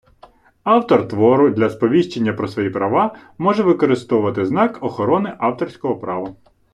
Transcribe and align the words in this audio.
автор 0.63 1.07
твору 1.07 1.49
для 1.51 1.69
сповіщення 1.69 2.33
про 2.33 2.47
свої 2.47 2.69
права 2.69 3.15
може 3.37 3.63
використовувати 3.63 4.45
знак 4.45 4.77
охорони 4.83 5.35
авторського 5.39 5.95
права 5.95 6.35